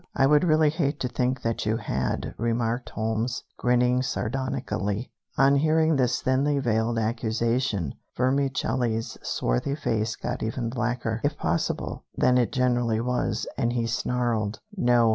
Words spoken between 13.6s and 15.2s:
he snarled: "No.